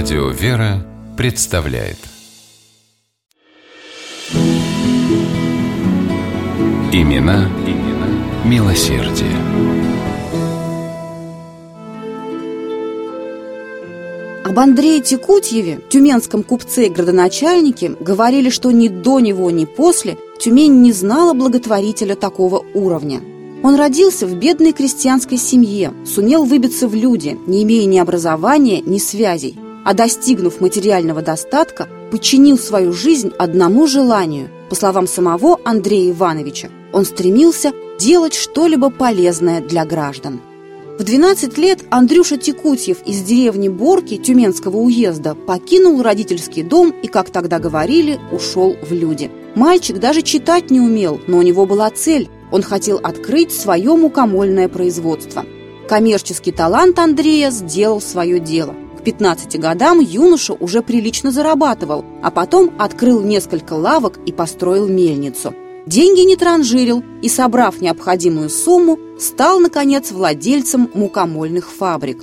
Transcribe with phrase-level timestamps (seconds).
[0.00, 1.96] Радио «Вера» представляет
[6.92, 8.06] Имена, имена
[8.44, 9.34] милосердие.
[14.44, 20.80] Об Андрее Текутьеве, тюменском купце и градоначальнике, говорили, что ни до него, ни после Тюмень
[20.80, 23.20] не знала благотворителя такого уровня.
[23.64, 28.98] Он родился в бедной крестьянской семье, сумел выбиться в люди, не имея ни образования, ни
[28.98, 34.50] связей, а достигнув материального достатка, подчинил свою жизнь одному желанию.
[34.68, 40.42] По словам самого Андрея Ивановича, он стремился делать что-либо полезное для граждан.
[40.98, 47.30] В 12 лет Андрюша Текутьев из деревни Борки Тюменского уезда покинул родительский дом и, как
[47.30, 49.30] тогда говорили, ушел в люди.
[49.54, 52.28] Мальчик даже читать не умел, но у него была цель.
[52.52, 55.46] Он хотел открыть свое мукомольное производство.
[55.88, 58.74] Коммерческий талант Андрея сделал свое дело.
[59.08, 65.54] К 15 годам юноша уже прилично зарабатывал, а потом открыл несколько лавок и построил мельницу–
[65.86, 72.22] Деньги не транжирил и, собрав необходимую сумму, стал, наконец, владельцем мукомольных фабрик.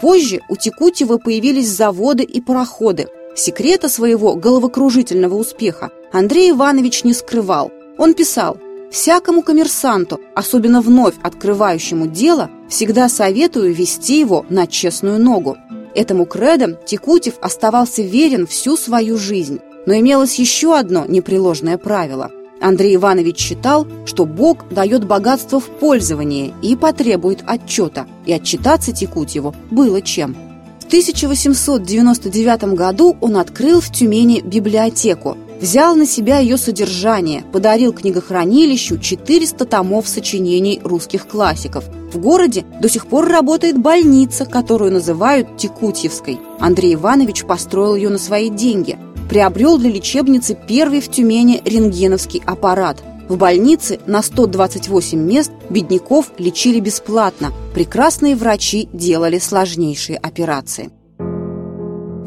[0.00, 3.08] Позже у Текутьева появились заводы и пароходы.
[3.36, 7.70] Секрета своего головокружительного успеха Андрей Иванович не скрывал.
[7.98, 8.56] Он писал
[8.90, 15.56] «Всякому коммерсанту, особенно вновь открывающему дело, всегда советую вести его на честную ногу.
[15.94, 19.60] Этому кредо Текутев оставался верен всю свою жизнь.
[19.86, 22.30] Но имелось еще одно непреложное правило.
[22.60, 29.54] Андрей Иванович считал, что Бог дает богатство в пользование и потребует отчета, и отчитаться Текутьеву
[29.70, 30.36] было чем.
[30.80, 38.98] В 1899 году он открыл в Тюмени библиотеку, взял на себя ее содержание, подарил книгохранилищу
[38.98, 41.84] 400 томов сочинений русских классиков.
[42.12, 46.38] В городе до сих пор работает больница, которую называют Текутьевской.
[46.58, 48.98] Андрей Иванович построил ее на свои деньги.
[49.28, 53.02] Приобрел для лечебницы первый в Тюмени рентгеновский аппарат.
[53.28, 57.52] В больнице на 128 мест бедняков лечили бесплатно.
[57.74, 60.90] Прекрасные врачи делали сложнейшие операции.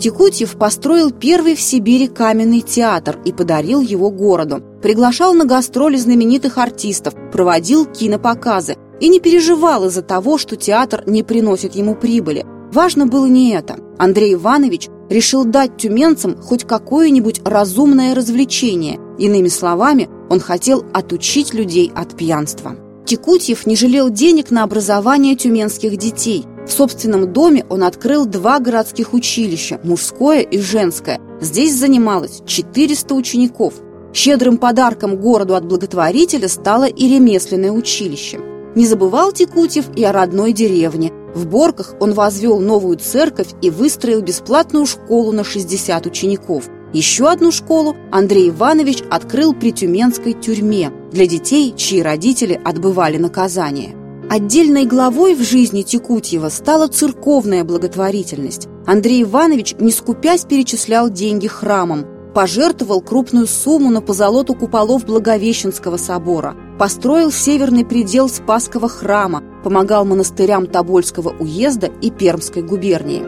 [0.01, 4.63] Текутьев построил первый в Сибири каменный театр и подарил его городу.
[4.81, 11.22] Приглашал на гастроли знаменитых артистов, проводил кинопоказы и не переживал из-за того, что театр не
[11.22, 12.44] приносит ему прибыли.
[12.73, 13.78] Важно было не это.
[14.00, 19.00] Андрей Иванович решил дать тюменцам хоть какое-нибудь разумное развлечение.
[19.19, 22.75] Иными словами, он хотел отучить людей от пьянства.
[23.06, 26.45] Текутьев не жалел денег на образование тюменских детей.
[26.66, 31.19] В собственном доме он открыл два городских училища– мужское и женское.
[31.41, 33.73] Здесь занималось 400 учеников.
[34.13, 38.39] Щедрым подарком городу от благотворителя стало и ремесленное училище.
[38.75, 41.11] Не забывал Текутьев и о родной деревне.
[41.33, 46.69] В Борках он возвел новую церковь и выстроил бесплатную школу на 60 учеников.
[46.93, 54.00] Еще одну школу Андрей Иванович открыл при Тюменской тюрьме для детей, чьи родители отбывали наказание.
[54.34, 58.69] Отдельной главой в жизни Текутьева стала церковная благотворительность.
[58.88, 66.56] Андрей Иванович, не скупясь, перечислял деньги храмам, пожертвовал крупную сумму на позолоту куполов Благовещенского собора,
[66.80, 73.24] построил северный предел Спасского храма, помогал монастырям Тобольского уезда и Пермской губернии.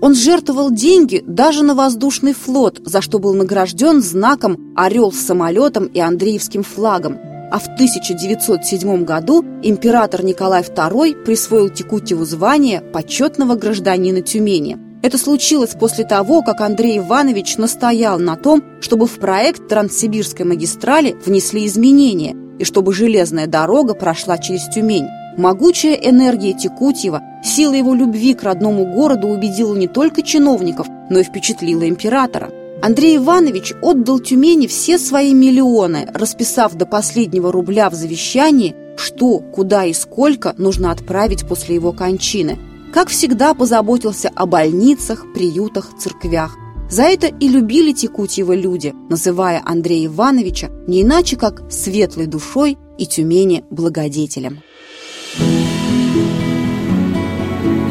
[0.00, 5.86] Он жертвовал деньги даже на воздушный флот, за что был награжден знаком «Орел с самолетом»
[5.86, 7.18] и Андреевским флагом–
[7.52, 14.78] а в 1907 году император Николай II присвоил Текутьеву звание почетного гражданина Тюмени.
[15.02, 21.14] Это случилось после того, как Андрей Иванович настоял на том, чтобы в проект Транссибирской магистрали
[21.26, 25.08] внесли изменения и чтобы железная дорога прошла через Тюмень.
[25.36, 31.22] Могучая энергия Текутьева, сила его любви к родному городу убедила не только чиновников, но и
[31.22, 32.50] впечатлила императора–
[32.82, 39.84] Андрей Иванович отдал Тюмени все свои миллионы, расписав до последнего рубля в завещании, что, куда
[39.84, 42.58] и сколько нужно отправить после его кончины.
[42.92, 46.56] Как всегда позаботился о больницах, приютах, церквях.
[46.90, 53.06] За это и любили Текутьева люди, называя Андрея Ивановича не иначе, как светлой душой и
[53.06, 54.58] Тюмени благодетелем.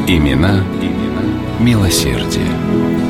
[0.06, 1.22] Имена, имена
[1.60, 3.01] милосердие.